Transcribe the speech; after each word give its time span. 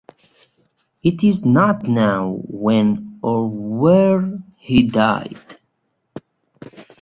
It 1.03 1.23
is 1.23 1.45
not 1.45 1.83
know 1.87 2.41
when 2.47 3.19
or 3.21 3.47
where 3.47 4.39
he 4.57 4.87
died. 4.87 5.37